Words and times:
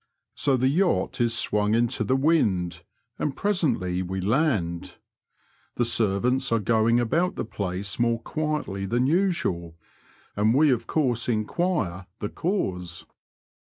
So 0.33 0.57
the 0.57 0.67
yacht 0.67 1.21
is 1.21 1.35
swung 1.37 1.75
into 1.75 2.03
the 2.03 2.15
wind, 2.15 2.81
and 3.19 3.37
presently 3.37 4.01
we 4.01 4.19
land. 4.19 4.95
The 5.75 5.85
servants 5.85 6.51
are 6.51 6.57
going 6.57 6.99
about 6.99 7.35
the 7.35 7.45
place 7.45 7.99
more 7.99 8.19
quietly 8.19 8.87
than 8.87 9.05
usual, 9.05 9.75
and 10.35 10.55
we 10.55 10.71
of 10.71 10.87
course 10.87 11.29
enquire 11.29 12.07
the 12.17 12.29
cause. 12.29 13.05